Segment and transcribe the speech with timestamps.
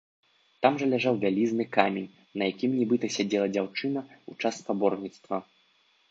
[0.65, 2.07] Там жа ляжаў вялізны камень,
[2.41, 5.35] на якім нібыта сядзела дзяўчына ў час спаборніцтва.